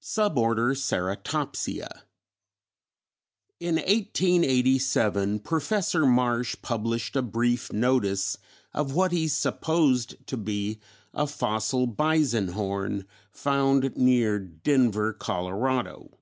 [0.00, 2.04] Sub Order Ceratopsia.
[3.60, 8.38] In 1887 Professor Marsh published a brief notice
[8.72, 10.80] of what he supposed to be
[11.12, 16.16] a fossil bison horn found near Denver, Colorado.